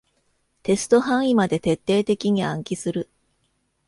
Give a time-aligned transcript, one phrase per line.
[0.63, 3.07] テスト範囲まで徹底的に暗記する